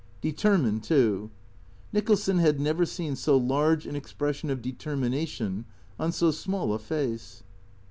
Determined, 0.19 0.83
too. 0.83 1.29
Nicholson 1.93 2.39
had 2.39 2.59
never 2.59 2.87
seen 2.87 3.15
so 3.15 3.37
large 3.37 3.85
an 3.85 3.95
ex 3.95 4.11
pression 4.13 4.49
of 4.49 4.59
determination 4.59 5.65
on 5.99 6.11
so 6.11 6.31
small 6.31 6.73
a 6.73 6.79
face. 6.79 7.43